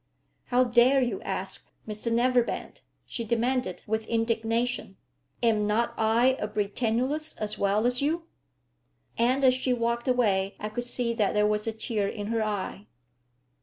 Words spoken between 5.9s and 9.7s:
I a Britannulist as well as you?" And as